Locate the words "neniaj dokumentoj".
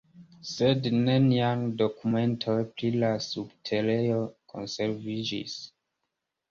0.93-2.57